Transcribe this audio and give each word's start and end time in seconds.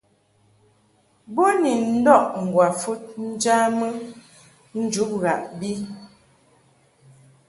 Bo 1.33 1.45
ni 1.61 1.71
ndɔʼ 1.95 2.23
ŋgwafɨd 2.45 3.01
njamɨ 3.33 3.87
njub 4.81 5.11
ghaʼbi. 5.21 5.71